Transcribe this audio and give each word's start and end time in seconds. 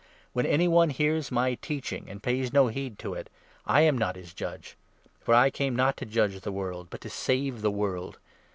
When 0.33 0.47
any 0.47 0.67
one 0.67 0.89
hears 0.89 1.31
my 1.31 1.53
teach 1.53 1.89
47 1.89 2.07
ing^ 2.07 2.11
and 2.11 2.23
pays 2.23 2.51
no 2.51 2.69
heed 2.69 2.97
to 2.97 3.13
it, 3.13 3.29
I 3.67 3.81
am 3.81 3.95
not 3.95 4.15
his 4.15 4.33
judge; 4.33 4.75
for 5.19 5.35
I 5.35 5.51
came 5.51 5.75
not 5.75 5.95
to 5.97 6.07
judge 6.07 6.39
the 6.39 6.51
world, 6.51 6.87
but 6.89 7.01
to 7.01 7.09
save 7.11 7.61
the 7.61 7.69
world. 7.69 8.17